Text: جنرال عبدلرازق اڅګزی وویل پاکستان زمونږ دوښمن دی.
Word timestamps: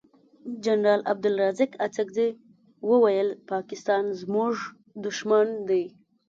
جنرال 0.63 1.01
عبدلرازق 1.11 1.71
اڅګزی 1.85 2.29
وویل 2.89 3.29
پاکستان 3.51 4.03
زمونږ 4.21 4.53
دوښمن 5.03 5.47
دی. 5.69 5.83